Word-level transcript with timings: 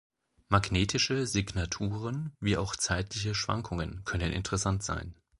Magnetische 0.49 1.27
Signaturen 1.27 2.31
wie 2.39 2.57
auch 2.57 2.75
zeitliche 2.75 3.35
Schwankungen 3.35 4.03
können 4.03 4.31
interessant 4.31 4.81
sein. 4.81 5.13